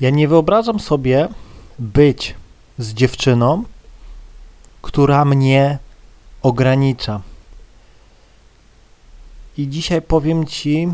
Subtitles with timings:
[0.00, 1.28] Ja nie wyobrażam sobie
[1.78, 2.34] być
[2.78, 3.64] z dziewczyną,
[4.82, 5.78] która mnie
[6.42, 7.20] ogranicza.
[9.58, 10.88] I dzisiaj powiem Ci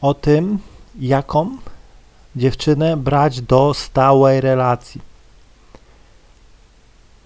[0.00, 0.58] o tym,
[0.98, 1.56] jaką
[2.36, 5.00] dziewczynę brać do stałej relacji.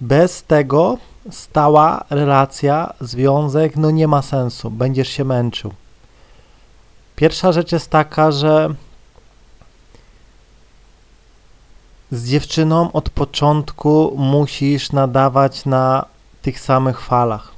[0.01, 0.99] Bez tego
[1.31, 5.73] stała relacja, związek, no nie ma sensu, będziesz się męczył.
[7.17, 8.75] Pierwsza rzecz jest taka, że
[12.11, 16.05] z dziewczyną od początku musisz nadawać na
[16.43, 17.52] tych samych falach.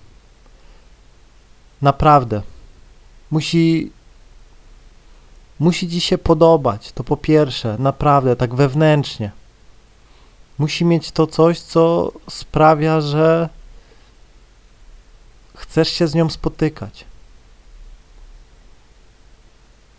[1.83, 2.43] Naprawdę.
[3.31, 3.91] Musi
[5.59, 6.93] musi ci się podobać.
[6.93, 9.31] To po pierwsze, naprawdę, tak wewnętrznie.
[10.59, 13.49] Musi mieć to coś, co sprawia, że
[15.57, 17.05] chcesz się z nią spotykać.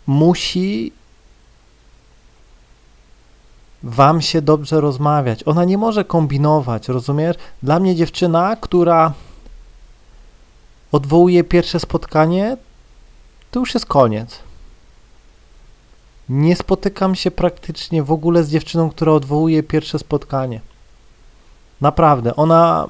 [0.08, 0.92] Musi
[3.82, 5.40] wam się dobrze rozmawiać.
[5.46, 7.36] Ona nie może kombinować, rozumiesz?
[7.62, 9.12] Dla mnie dziewczyna, która
[10.92, 12.56] odwołuje pierwsze spotkanie,
[13.50, 14.38] to już jest koniec.
[16.28, 20.60] Nie spotykam się praktycznie w ogóle z dziewczyną, która odwołuje pierwsze spotkanie.
[21.80, 22.88] Naprawdę, ona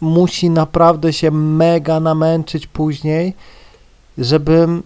[0.00, 3.34] musi naprawdę się mega namęczyć później,
[4.18, 4.82] żebym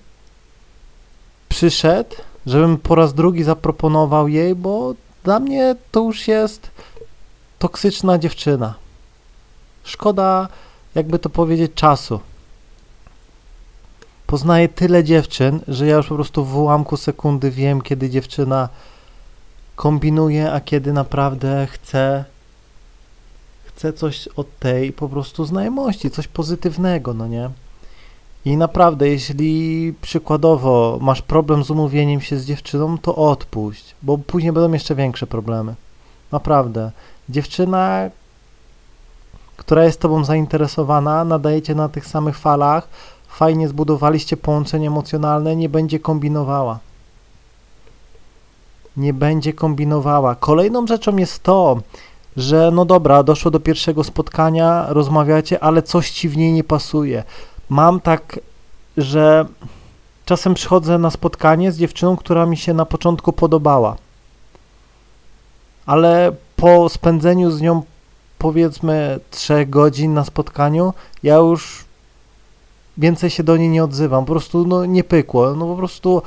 [1.53, 6.71] przyszedł, żebym po raz drugi zaproponował jej, bo dla mnie to już jest
[7.59, 8.75] toksyczna dziewczyna.
[9.85, 10.49] Szkoda,
[10.95, 12.21] jakby to powiedzieć, czasu.
[14.27, 18.69] Poznaję tyle dziewczyn, że ja już po prostu w ułamku sekundy wiem, kiedy dziewczyna
[19.77, 22.25] kombinuje, a kiedy naprawdę chce
[23.65, 27.51] chce coś od tej po prostu znajomości, coś pozytywnego, no nie?
[28.45, 34.53] I naprawdę, jeśli przykładowo masz problem z umówieniem się z dziewczyną, to odpuść, bo później
[34.53, 35.75] będą jeszcze większe problemy.
[36.33, 36.91] Naprawdę.
[37.29, 38.11] Dziewczyna,
[39.57, 42.89] która jest tobą zainteresowana, nadajecie na tych samych falach,
[43.29, 46.79] fajnie zbudowaliście połączenie emocjonalne, nie będzie kombinowała.
[48.97, 50.35] Nie będzie kombinowała.
[50.35, 51.81] Kolejną rzeczą jest to,
[52.37, 57.25] że no dobra, doszło do pierwszego spotkania, rozmawiacie, ale coś ci w niej nie pasuje.
[57.73, 58.41] Mam tak,
[58.97, 59.47] że
[60.25, 63.97] czasem przychodzę na spotkanie z dziewczyną, która mi się na początku podobała,
[65.87, 67.83] ale po spędzeniu z nią
[68.39, 71.85] powiedzmy trzech godzin na spotkaniu, ja już
[72.99, 76.23] więcej się do niej nie odzywam, po prostu no nie pykło, no po prostu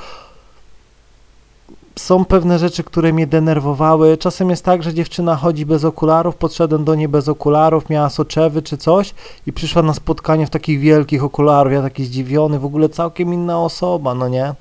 [1.98, 4.16] są pewne rzeczy, które mnie denerwowały.
[4.16, 8.62] Czasem jest tak, że dziewczyna chodzi bez okularów, podszedłem do niej bez okularów, miała soczewy
[8.62, 9.14] czy coś
[9.46, 13.60] i przyszła na spotkanie w takich wielkich okularów, ja taki zdziwiony, w ogóle całkiem inna
[13.60, 14.54] osoba, no nie?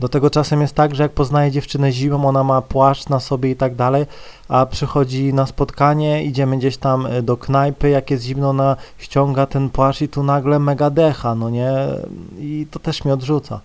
[0.00, 3.50] Do tego czasem jest tak, że jak poznaje dziewczynę zimą, ona ma płaszcz na sobie
[3.50, 4.06] i tak dalej,
[4.48, 9.46] a przychodzi na spotkanie, idziemy gdzieś tam e, do knajpy, jak jest zimno, ona ściąga
[9.46, 11.72] ten płaszcz i tu nagle mega decha, no nie?
[12.38, 13.60] I to też mnie odrzuca.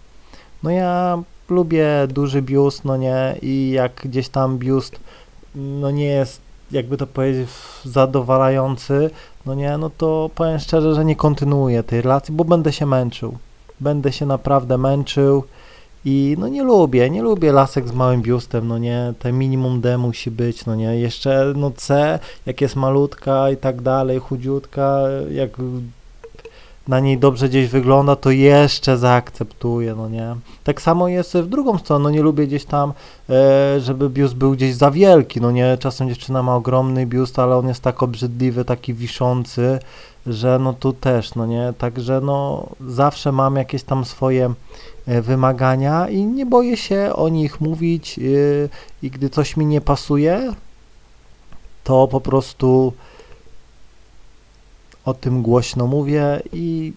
[0.63, 1.17] No ja
[1.53, 4.99] lubię duży biust, no nie, i jak gdzieś tam biust,
[5.55, 6.41] no nie jest,
[6.71, 7.49] jakby to powiedzieć,
[7.85, 9.09] zadowalający,
[9.45, 13.37] no nie, no to powiem szczerze, że nie kontynuuję tej relacji, bo będę się męczył.
[13.79, 15.43] Będę się naprawdę męczył
[16.05, 19.97] i no nie lubię, nie lubię lasek z małym biustem, no nie, te minimum D
[19.97, 24.99] musi być, no nie, jeszcze no C, jak jest malutka i tak dalej, chudziutka,
[25.31, 25.51] jak
[26.87, 30.35] na niej dobrze gdzieś wygląda, to jeszcze zaakceptuję, no nie.
[30.63, 32.93] Tak samo jest w drugą stronę, no nie lubię gdzieś tam,
[33.29, 37.55] e, żeby biust był gdzieś za wielki, no nie, czasem dziewczyna ma ogromny biust, ale
[37.57, 39.79] on jest tak obrzydliwy, taki wiszący,
[40.27, 44.53] że no tu też, no nie, także no zawsze mam jakieś tam swoje
[45.07, 48.21] e, wymagania i nie boję się o nich mówić e,
[49.03, 50.53] i gdy coś mi nie pasuje,
[51.83, 52.93] to po prostu
[55.05, 56.93] o tym głośno mówię i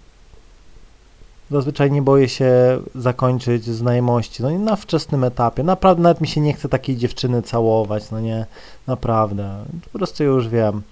[1.51, 2.53] zazwyczaj nie boję się
[2.95, 7.43] zakończyć znajomości, no nie na wczesnym etapie, naprawdę nawet mi się nie chce takiej dziewczyny
[7.43, 8.47] całować, no nie,
[8.87, 10.83] naprawdę, po prostu już wiem.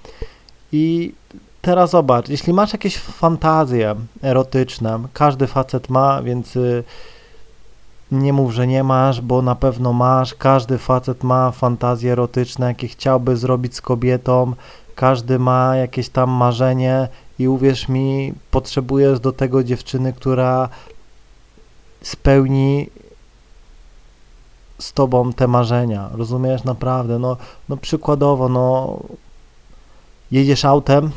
[0.73, 1.15] I
[1.63, 6.85] teraz zobacz, jeśli masz jakieś fantazje erotyczne, każdy facet ma, więc y,
[8.13, 12.89] nie mów, że nie masz, bo na pewno masz, każdy facet ma fantazje erotyczne, jakie
[12.89, 14.53] chciałby zrobić z kobietą,
[14.95, 17.09] każdy ma jakieś tam marzenie
[17.39, 20.69] i uwierz mi, potrzebujesz do tego dziewczyny, która
[22.03, 22.91] spełni
[24.79, 26.65] z tobą te marzenia, rozumiesz?
[26.65, 27.37] Naprawdę, no,
[27.69, 28.99] no przykładowo, no
[30.31, 31.11] jedziesz autem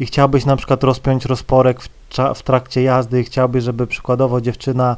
[0.00, 1.88] i chciałbyś na przykład rozpiąć rozporek w,
[2.34, 4.96] w trakcie jazdy i chciałbyś, żeby przykładowo dziewczyna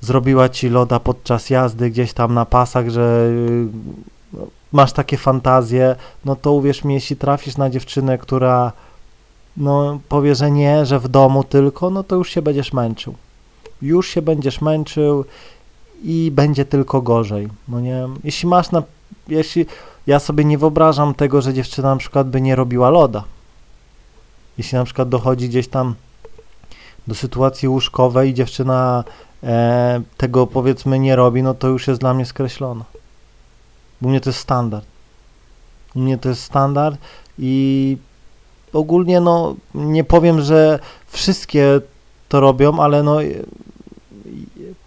[0.00, 3.30] zrobiła ci loda podczas jazdy gdzieś tam na pasach, że
[4.72, 8.72] masz takie fantazje, no to uwierz mi, jeśli trafisz na dziewczynę, która
[9.56, 13.14] no powie, że nie, że w domu tylko, no to już się będziesz męczył.
[13.82, 15.24] Już się będziesz męczył
[16.02, 17.48] i będzie tylko gorzej.
[17.68, 18.82] No nie, jeśli masz na,
[19.28, 19.66] jeśli
[20.06, 23.24] ja sobie nie wyobrażam tego, że dziewczyna na przykład by nie robiła loda.
[24.58, 25.94] Jeśli na przykład dochodzi gdzieś tam
[27.06, 29.04] do sytuacji łóżkowej i dziewczyna
[29.42, 32.84] e, tego powiedzmy nie robi, no to już jest dla mnie skreślona.
[34.02, 34.84] U mnie to jest standard.
[35.94, 36.98] U mnie to jest standard
[37.38, 37.96] i
[38.72, 41.80] ogólnie no nie powiem, że wszystkie
[42.28, 43.18] to robią, ale no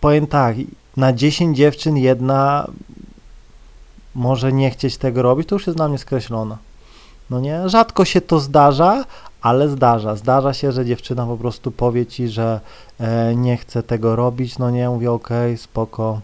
[0.01, 0.55] powiem tak,
[0.97, 2.67] na 10 dziewczyn jedna
[4.15, 6.57] może nie chcieć tego robić, to już jest dla mnie skreślona.
[7.29, 7.69] No nie?
[7.69, 9.05] Rzadko się to zdarza,
[9.41, 10.15] ale zdarza.
[10.15, 12.59] Zdarza się, że dziewczyna po prostu powie ci, że
[12.99, 16.21] e, nie chce tego robić, no nie, mówię okej, okay, spoko.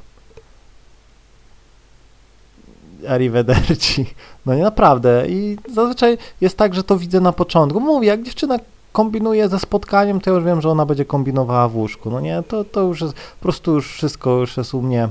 [3.10, 4.06] Arrivederci.
[4.46, 5.26] No nie, naprawdę.
[5.30, 7.80] I zazwyczaj jest tak, że to widzę na początku.
[7.80, 8.60] Mówię, jak dziewczyna
[8.92, 12.10] kombinuje ze spotkaniem, to ja już wiem, że ona będzie kombinowała w łóżku.
[12.10, 15.10] No nie, to, to już jest, po prostu już wszystko już jest u mnie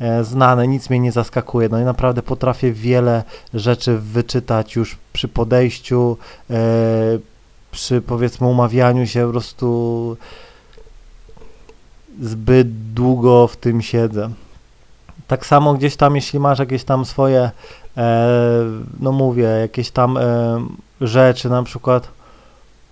[0.00, 1.68] e, znane, nic mnie nie zaskakuje.
[1.68, 3.22] No i naprawdę potrafię wiele
[3.54, 6.16] rzeczy wyczytać już przy podejściu,
[6.50, 6.56] e,
[7.70, 10.16] przy powiedzmy umawianiu się, po prostu
[12.20, 14.30] zbyt długo w tym siedzę.
[15.28, 17.50] Tak samo gdzieś tam, jeśli masz jakieś tam swoje,
[17.96, 18.28] e,
[19.00, 20.22] no mówię, jakieś tam e,
[21.00, 22.08] rzeczy, na przykład,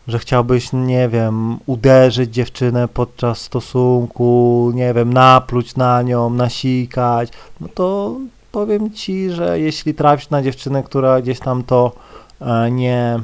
[0.08, 7.28] że chciałbyś, nie wiem, uderzyć dziewczynę podczas stosunku, nie wiem, napluć na nią, nasikać,
[7.60, 8.16] no to
[8.52, 11.92] powiem ci, że jeśli trafisz na dziewczynę, która gdzieś tam to
[12.40, 13.20] e, nie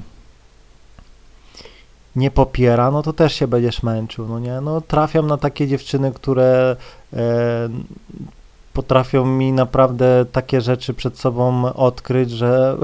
[2.16, 4.60] nie popiera, no to też się będziesz męczył, no nie?
[4.60, 6.76] No trafiam na takie dziewczyny, które
[7.12, 7.68] e,
[8.72, 12.76] potrafią mi naprawdę takie rzeczy przed sobą odkryć, że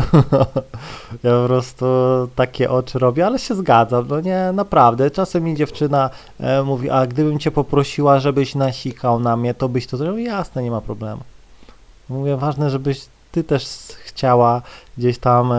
[1.22, 1.86] ja po prostu
[2.34, 5.10] takie oczy robię, ale się zgadzam, no nie, naprawdę.
[5.10, 9.86] Czasem mi dziewczyna e, mówi, a gdybym cię poprosiła, żebyś nasikał na mnie, to byś
[9.86, 10.18] to zrobił?
[10.18, 11.22] Jasne, nie ma problemu.
[12.08, 13.66] Mówię, ważne, żebyś ty też
[14.04, 14.62] chciała
[14.98, 15.56] gdzieś tam e,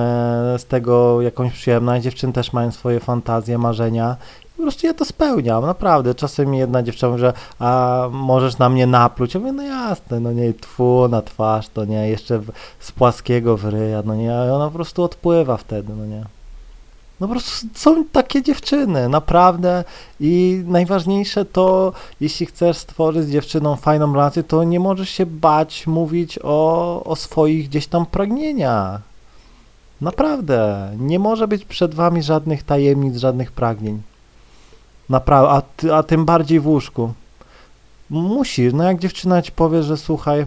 [0.58, 2.04] z tego jakąś przyjemność.
[2.04, 4.16] Dziewczyny też mają swoje fantazje, marzenia
[4.60, 6.16] po prostu ja to spełniam, naprawdę.
[6.16, 9.34] Czasem jedna dziewczyna mówi, że a możesz na mnie napluć.
[9.34, 13.58] Ja mówię, no jasne, no nie, tfu na twarz, to nie, jeszcze w, z płaskiego
[13.58, 16.26] w ryja, no nie, ona po prostu odpływa wtedy, no nie.
[17.20, 19.84] No po prostu są takie dziewczyny, naprawdę.
[20.20, 25.88] I najważniejsze to, jeśli chcesz stworzyć z dziewczyną fajną relację, to nie możesz się bać
[25.88, 29.02] mówić o, o swoich gdzieś tam pragnieniach.
[30.02, 30.92] Naprawdę.
[30.98, 34.02] Nie może być przed wami żadnych tajemnic, żadnych pragnień.
[35.10, 37.14] Naprawdę, a, ty, a tym bardziej w łóżku.
[38.10, 40.46] Musisz, no jak dziewczyna ci powie, że słuchaj,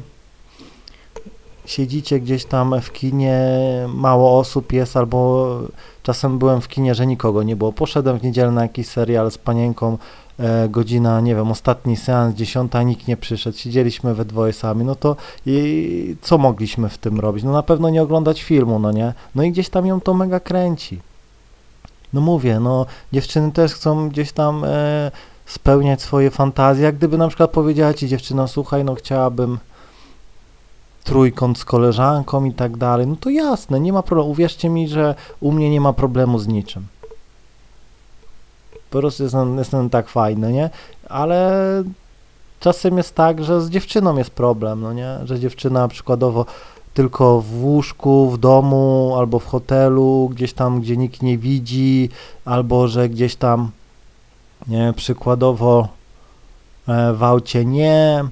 [1.67, 3.39] siedzicie gdzieś tam w kinie,
[3.95, 5.59] mało osób jest, albo
[6.03, 7.73] czasem byłem w kinie, że nikogo nie było.
[7.73, 9.99] Poszedłem w niedzielę na jakiś serial z panienką,
[10.39, 14.95] e, godzina, nie wiem, ostatni seans, dziesiąta, nikt nie przyszedł, siedzieliśmy we dwoje sami, no
[14.95, 15.17] to
[15.47, 17.45] i co mogliśmy w tym robić?
[17.45, 19.15] No na pewno nie oglądać filmu, no nie?
[19.35, 21.12] No i gdzieś tam ją to mega kręci.
[22.13, 25.11] No mówię, no dziewczyny też chcą gdzieś tam e,
[25.47, 26.85] spełniać swoje fantazje.
[26.85, 29.59] Jak gdyby na przykład powiedziała ci dziewczyna, słuchaj, no chciałabym
[31.05, 34.31] trójkąt z koleżanką i tak dalej, no to jasne, nie ma problemu.
[34.31, 36.87] Uwierzcie mi, że u mnie nie ma problemu z niczym.
[38.91, 40.71] Po prostu jestem, jestem tak fajny, nie?
[41.09, 41.53] Ale
[42.61, 45.19] czasem jest tak, że z dziewczyną jest problem, no nie?
[45.25, 46.47] Że dziewczyna przykładowo
[46.95, 52.09] tylko w łóżku, w domu albo w hotelu, gdzieś tam, gdzie nikt nie widzi,
[52.45, 53.71] albo że gdzieś tam
[54.69, 55.89] nie, przykładowo
[56.89, 58.25] e, w aucie nie,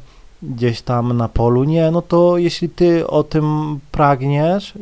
[0.42, 4.74] gdzieś tam na polu nie, no to jeśli ty o tym pragniesz,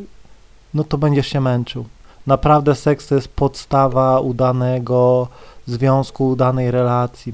[0.73, 1.85] no to będziesz się męczył.
[2.27, 5.27] Naprawdę seks to jest podstawa udanego
[5.67, 7.33] związku, udanej relacji.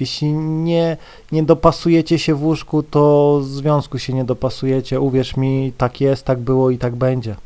[0.00, 0.96] Jeśli nie,
[1.32, 5.00] nie dopasujecie się w łóżku, to związku się nie dopasujecie.
[5.00, 7.36] Uwierz mi, tak jest, tak było i tak będzie.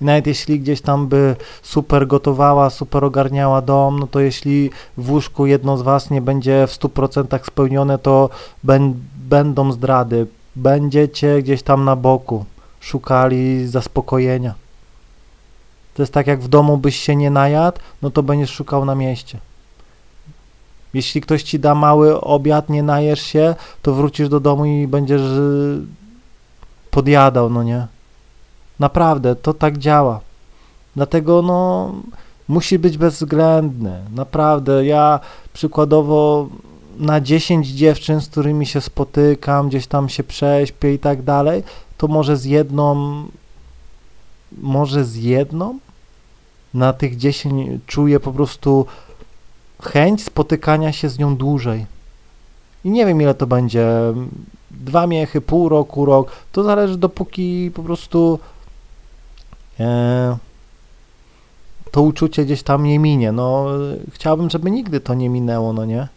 [0.00, 5.10] I nawet jeśli gdzieś tam by super gotowała, super ogarniała dom, no to jeśli w
[5.10, 8.30] łóżku jedno z was nie będzie w 100% spełnione, to
[8.64, 8.94] ben,
[9.28, 10.26] będą zdrady.
[10.56, 12.44] Będziecie gdzieś tam na boku
[12.80, 14.54] szukali zaspokojenia.
[15.94, 18.94] To jest tak jak w domu byś się nie najadł, no to będziesz szukał na
[18.94, 19.38] mieście.
[20.94, 25.22] Jeśli ktoś ci da mały obiad, nie najesz się, to wrócisz do domu i będziesz
[25.22, 25.80] y,
[26.90, 27.86] podjadał, no nie?
[28.78, 30.20] Naprawdę, to tak działa.
[30.96, 31.92] Dlatego, no,
[32.48, 34.00] musi być bezwzględny.
[34.14, 35.20] Naprawdę, ja
[35.52, 36.48] przykładowo
[36.98, 41.62] na 10 dziewczyn, z którymi się spotykam, gdzieś tam się prześpię i tak dalej,
[41.98, 43.22] to może z jedną,
[44.58, 45.78] może z jedną
[46.74, 48.86] na tych 10 czuję po prostu
[49.84, 51.86] chęć spotykania się z nią dłużej.
[52.84, 53.86] I nie wiem ile to będzie,
[54.70, 58.38] dwa miechy, pół roku, rok, to zależy dopóki po prostu
[59.80, 60.36] e,
[61.90, 63.32] to uczucie gdzieś tam nie minie.
[63.32, 63.66] No,
[64.12, 66.08] chciałbym, żeby nigdy to nie minęło, no nie?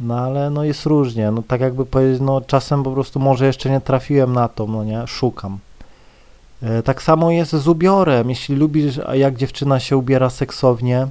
[0.00, 3.70] No ale no jest różnie, no tak jakby powiedzieć, no czasem po prostu może jeszcze
[3.70, 5.58] nie trafiłem na to, no nie, szukam.
[6.62, 11.08] E, tak samo jest z ubiorem, jeśli lubisz, jak dziewczyna się ubiera seksownie,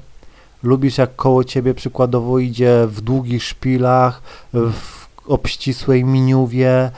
[0.63, 4.21] lubisz jak koło ciebie przykładowo idzie w długich szpilach,
[4.53, 6.91] w obścisłej miniuwie, e,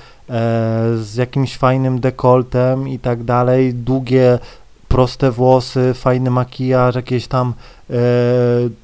[1.01, 4.39] z jakimś fajnym dekoltem i tak dalej, długie
[4.87, 7.53] proste włosy, fajny makijaż, jakieś tam
[7.89, 7.93] e,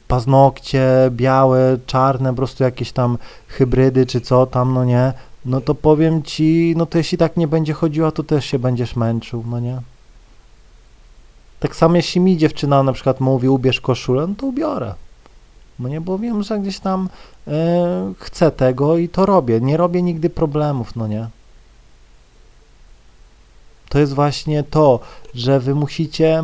[0.07, 3.17] paznokcie białe, czarne, po prostu jakieś tam
[3.47, 5.13] hybrydy czy co tam, no nie,
[5.45, 8.95] no to powiem ci, no to jeśli tak nie będzie chodziła, to też się będziesz
[8.95, 9.81] męczył, no nie.
[11.59, 14.93] Tak samo jeśli mi dziewczyna na przykład mówi ubierz koszulę, no to ubiorę.
[15.79, 17.09] No nie, bo wiem, że gdzieś tam
[17.47, 19.61] e, chcę tego i to robię.
[19.61, 21.27] Nie robię nigdy problemów, no nie.
[23.89, 24.99] To jest właśnie to,
[25.33, 26.43] że wy musicie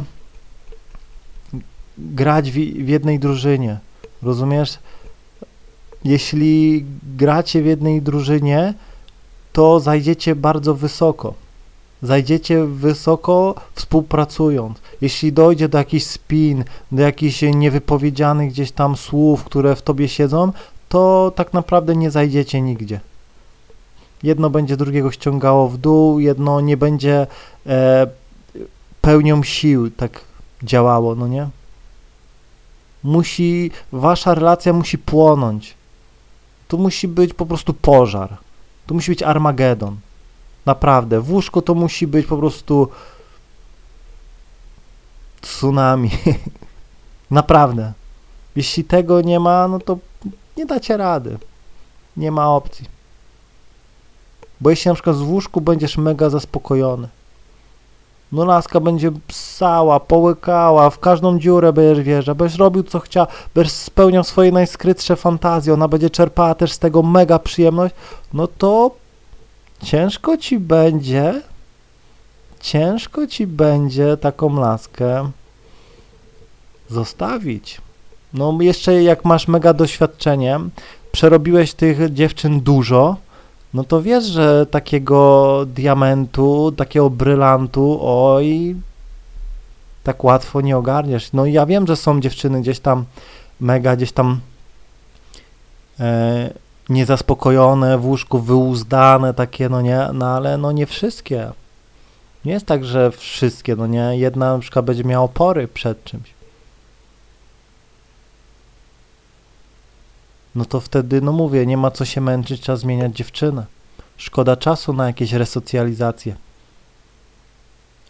[1.97, 3.79] grać w, w jednej drużynie.
[4.23, 4.79] Rozumiesz?
[6.03, 6.85] Jeśli
[7.17, 8.73] gracie w jednej drużynie,
[9.53, 11.33] to zajdziecie bardzo wysoko.
[12.05, 14.77] Zajdziecie wysoko współpracując.
[15.01, 20.51] Jeśli dojdzie do jakichś spin, do jakichś niewypowiedzianych gdzieś tam słów, które w tobie siedzą,
[20.89, 22.99] to tak naprawdę nie zajdziecie nigdzie.
[24.23, 27.27] Jedno będzie drugiego ściągało w dół, jedno nie będzie
[27.67, 28.07] e,
[29.01, 30.21] pełnią sił tak
[30.63, 31.47] działało, no nie?
[33.03, 35.73] Musi, wasza relacja musi płonąć.
[36.67, 38.37] Tu musi być po prostu pożar.
[38.87, 39.97] Tu musi być Armagedon.
[40.65, 41.21] Naprawdę.
[41.21, 42.87] W łóżku to musi być po prostu
[45.41, 46.11] tsunami.
[47.31, 47.93] Naprawdę.
[48.55, 49.97] Jeśli tego nie ma, no to
[50.57, 51.37] nie dacie rady.
[52.17, 52.85] Nie ma opcji.
[54.61, 57.07] Bo jeśli na przykład z łóżku będziesz mega zaspokojony,
[58.31, 63.73] no laska będzie psała, połykała, w każdą dziurę będziesz wjeżdżał, będziesz robił co chciał, będziesz
[63.73, 67.95] spełniał swoje najskrytsze fantazje, ona będzie czerpała też z tego mega przyjemność,
[68.33, 68.91] no to
[69.83, 71.41] ciężko ci będzie,
[72.61, 75.31] ciężko ci będzie taką laskę
[76.89, 77.81] zostawić.
[78.33, 80.59] No jeszcze jak masz mega doświadczenie,
[81.11, 83.17] przerobiłeś tych dziewczyn dużo,
[83.73, 88.75] no to wiesz, że takiego diamentu, takiego brylantu, oj,
[90.03, 91.33] tak łatwo nie ogarniesz.
[91.33, 93.05] No ja wiem, że są dziewczyny gdzieś tam
[93.59, 94.39] mega, gdzieś tam
[95.99, 96.53] e,
[96.89, 101.51] niezaspokojone, w łóżku wyuzdane, takie, no nie, no ale no nie wszystkie.
[102.45, 106.35] Nie jest tak, że wszystkie, no nie, jedna na przykład będzie miała opory przed czymś.
[110.55, 113.65] no to wtedy, no mówię, nie ma co się męczyć, trzeba zmieniać dziewczynę.
[114.17, 116.35] Szkoda czasu na jakieś resocjalizacje.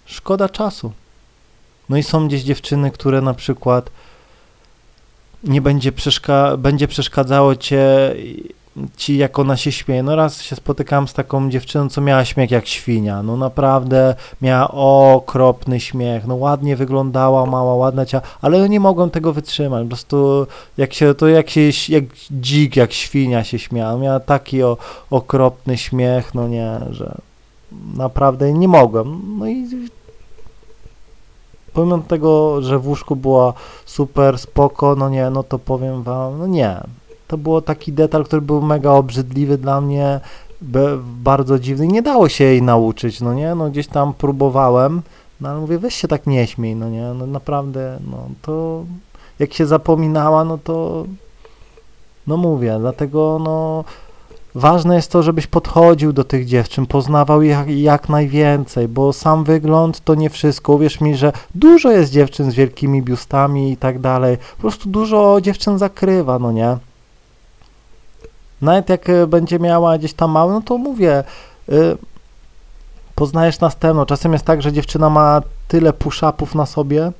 [0.06, 0.92] Szkoda czasu.
[1.90, 3.90] No i są gdzieś dziewczyny, które na przykład
[5.44, 8.16] nie będzie, przeszka będzie przeszkadzało cię
[8.98, 10.04] ci, jak ona się śmieje.
[10.04, 13.24] No raz się spotykałem z taką dziewczyną, co miała śmiech jak świnia.
[13.24, 16.28] No naprawdę miała okropny śmiech.
[16.28, 19.84] No ładnie wyglądała, mała, ładna ciała, ale ja nie mogłem tego wytrzymać.
[19.84, 24.00] Po prostu jak się, to jak się, jak dzik, jak świnia się śmiała.
[24.00, 24.78] Miała taki o,
[25.10, 27.18] okropny śmiech, no nie, że
[27.96, 29.22] naprawdę nie mogłem.
[29.40, 29.68] No i
[31.74, 33.54] pomimo tego, że w łóżku była
[33.86, 36.82] super spoko, no nie, no to powiem wam, no nie,
[37.28, 40.20] to było taki detal, który był mega obrzydliwy dla mnie,
[41.24, 41.88] bardzo dziwny.
[41.88, 43.56] Nie dało się jej nauczyć, no nie?
[43.56, 45.02] No gdzieś tam próbowałem,
[45.42, 47.14] no ale mówię, weź się tak nie śmiej, no nie?
[47.14, 48.84] No naprawdę, no to
[49.40, 51.06] jak się zapominała, no to
[52.28, 53.84] no mówię, dlatego no
[54.56, 59.44] ważne jest to, żebyś podchodził do tych dziewczyn, poznawał ich jak, jak najwięcej, bo sam
[59.44, 60.74] wygląd to nie wszystko.
[60.74, 64.38] Uwierz mi, że dużo jest dziewczyn z wielkimi biustami i tak dalej.
[64.56, 66.78] Po prostu dużo dziewczyn zakrywa, no nie?
[68.62, 71.24] Nawet jak e, będzie miała gdzieś tam mały, no to mówię,
[71.70, 71.98] y,
[73.16, 74.06] poznajesz następną.
[74.06, 77.12] Czasem jest tak, że dziewczyna ma tyle push-upów na sobie,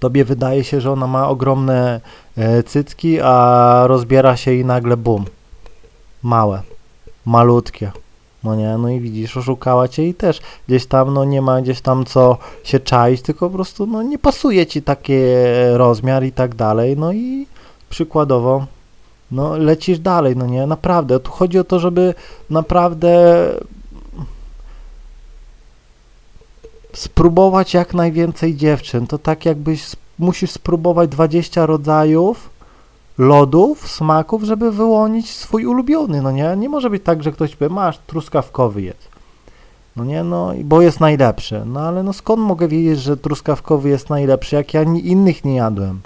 [0.00, 2.00] tobie wydaje się, że ona ma ogromne
[2.38, 5.24] y, cycki, a rozbiera się i nagle bum.
[6.22, 6.62] Małe,
[7.26, 7.92] malutkie.
[8.44, 11.80] No nie, no i widzisz, oszukała cię i też gdzieś tam, no nie ma gdzieś
[11.80, 15.14] tam co się czaić, tylko po prostu, no nie pasuje ci taki
[15.72, 17.46] rozmiar i tak dalej, no i
[17.90, 18.66] przykładowo
[19.32, 22.14] no lecisz dalej, no nie, naprawdę, tu chodzi o to, żeby
[22.50, 23.44] naprawdę
[26.92, 29.86] spróbować jak najwięcej dziewczyn, to tak jakbyś
[30.18, 32.50] musisz spróbować 20 rodzajów
[33.18, 37.68] lodów, smaków, żeby wyłonić swój ulubiony, no nie, nie może być tak, że ktoś powie,
[37.68, 39.08] masz truskawkowy jedz,
[39.96, 44.10] no nie, no, bo jest najlepszy, no ale no skąd mogę wiedzieć, że truskawkowy jest
[44.10, 46.00] najlepszy, jak ja innych nie jadłem?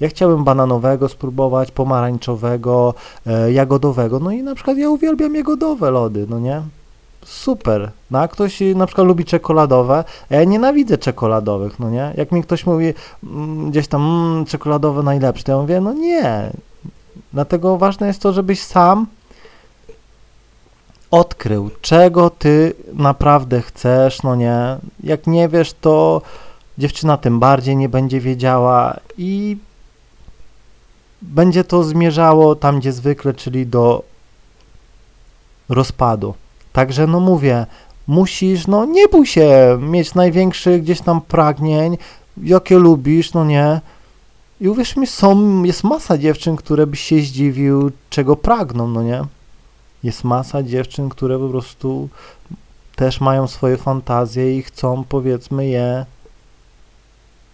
[0.00, 2.94] Ja chciałem bananowego spróbować, pomarańczowego,
[3.26, 6.62] e, jagodowego, no i na przykład ja uwielbiam jagodowe lody, no nie?
[7.24, 7.90] Super.
[8.10, 12.12] No a ktoś y, na przykład lubi czekoladowe, a ja nienawidzę czekoladowych, no nie?
[12.16, 16.50] Jak mi ktoś mówi mm, gdzieś tam mm, czekoladowe najlepsze, to ja mówię, no nie.
[17.32, 19.06] Dlatego ważne jest to, żebyś sam
[21.10, 24.76] odkrył, czego ty naprawdę chcesz, no nie?
[25.02, 26.22] Jak nie wiesz, to
[26.78, 29.56] dziewczyna tym bardziej nie będzie wiedziała i
[31.24, 34.02] będzie to zmierzało tam, gdzie zwykle, czyli do
[35.68, 36.34] rozpadu.
[36.72, 37.66] Także no mówię,
[38.06, 41.98] musisz, no nie bój się mieć największych gdzieś tam pragnień,
[42.42, 43.80] jakie lubisz, no nie.
[44.60, 49.22] I uwierz mi, są, jest masa dziewczyn, które byś się zdziwił, czego pragną, no nie.
[50.02, 52.08] Jest masa dziewczyn, które po prostu
[52.96, 56.06] też mają swoje fantazje i chcą, powiedzmy, je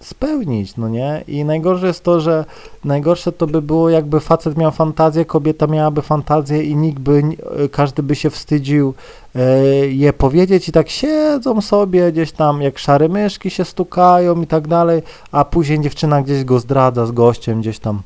[0.03, 1.25] spełnić, no nie?
[1.29, 2.45] I najgorsze jest to, że
[2.85, 7.37] najgorsze to by było, jakby facet miał fantazję, kobieta miałaby fantazję i nikt by, nie-
[7.73, 8.95] każdy by się wstydził
[9.35, 9.41] e,
[9.87, 14.69] je powiedzieć i tak siedzą sobie gdzieś tam, jak szare myszki się stukają i tak
[14.69, 15.03] dalej,
[15.33, 18.03] a później dziewczyna gdzieś go zdradza z gościem, gdzieś tam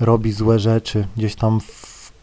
[0.00, 1.60] robi złe rzeczy, gdzieś tam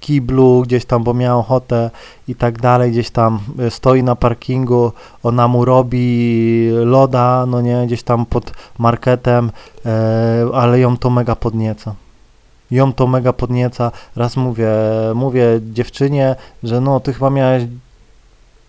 [0.04, 1.90] kiblu, gdzieś tam, bo miała ochotę
[2.28, 4.92] i tak dalej, gdzieś tam e, stoi na parkingu,
[5.24, 9.52] ona mu robi loda, no nie, gdzieś tam pod marketem,
[9.86, 11.96] e, ale ją to mega podnieca.
[12.72, 13.92] Ją to mega podnieca.
[14.16, 14.70] Raz mówię,
[15.16, 17.64] mówię dziewczynie, że no, ty chyba miałeś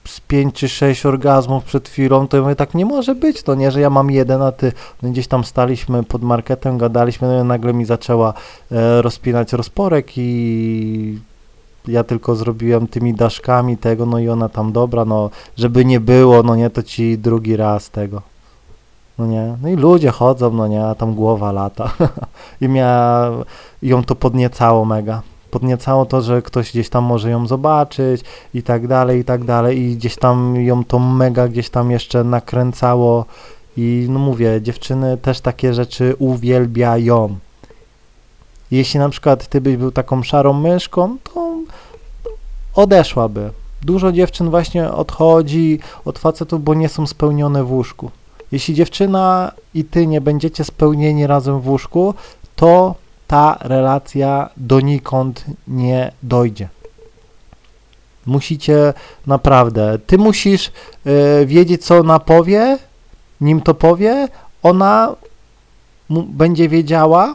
[0.09, 3.55] z 5 czy 6 orgazmów przed chwilą, to ja mówię, tak nie może być, to
[3.55, 7.45] nie, że ja mam jeden, a ty, no gdzieś tam staliśmy pod marketem, gadaliśmy, no
[7.45, 8.35] i nagle mi zaczęła
[8.73, 11.19] e, rozpinać rozporek i
[11.89, 16.43] ja tylko zrobiłem tymi daszkami tego, no i ona tam dobra, no żeby nie było,
[16.43, 18.23] no nie, to ci drugi raz tego.
[19.19, 21.91] No nie, no i ludzie chodzą, no nie, a tam głowa lata.
[22.61, 23.31] I miała,
[23.83, 25.23] ją to podniecało mega.
[25.55, 28.23] Podniecało to, że ktoś gdzieś tam może ją zobaczyć
[28.55, 29.79] i tak dalej, i tak dalej.
[29.79, 33.25] I gdzieś tam ją to mega gdzieś tam jeszcze nakręcało.
[33.77, 37.39] I no mówię, dziewczyny też takie rzeczy uwielbiają.
[38.71, 41.57] Jeśli na przykład ty byś był taką szarą myszką, to
[42.75, 43.51] odeszłaby.
[43.83, 48.11] Dużo dziewczyn właśnie odchodzi od facetów, bo nie są spełnione w łóżku.
[48.53, 52.15] Jeśli dziewczyna i ty nie będziecie spełnieni razem w łóżku,
[52.57, 52.95] to
[53.27, 56.69] ta relacja donikąd nie dojdzie.
[58.27, 58.95] Musicie
[59.27, 60.73] naprawdę, ty musisz
[61.07, 62.79] y, wiedzieć, co ona powie,
[63.41, 64.29] nim to powie,
[64.63, 65.15] ona
[66.11, 67.35] będzie wiedziała,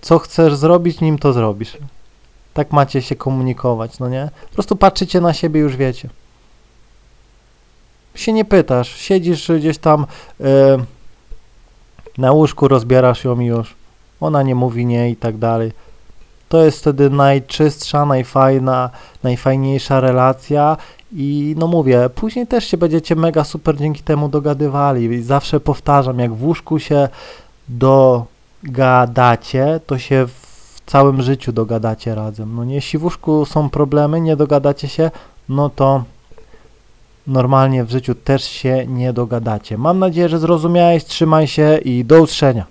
[0.00, 1.76] co chcesz zrobić, nim to zrobisz.
[2.54, 4.30] Tak macie się komunikować, no nie?
[4.48, 6.08] Po prostu patrzycie na siebie, już wiecie.
[8.14, 10.06] Się nie pytasz, siedzisz gdzieś tam
[10.40, 10.44] y,
[12.18, 13.74] na łóżku, rozbierasz ją i już.
[14.24, 15.72] Ona nie mówi nie i tak dalej.
[16.48, 18.90] To jest wtedy najczystsza, najfajna,
[19.22, 20.76] najfajniejsza relacja
[21.12, 25.04] i no mówię, później też się będziecie mega super dzięki temu dogadywali.
[25.04, 27.08] I zawsze powtarzam, jak w łóżku się
[27.68, 32.56] dogadacie, to się w całym życiu dogadacie razem.
[32.56, 35.10] No nie, jeśli w łóżku są problemy, nie dogadacie się,
[35.48, 36.04] no to
[37.26, 39.78] normalnie w życiu też się nie dogadacie.
[39.78, 42.62] Mam nadzieję, że zrozumiałeś, trzymaj się i do usłyszenia.